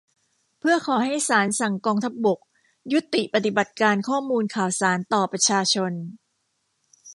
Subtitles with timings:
[0.59, 2.39] เพื่อขอให้ศาลสั่งกองทัพบก
[2.93, 5.91] ยุติปฏิบัติการข้อมูลข่าวสารต่อประชาชน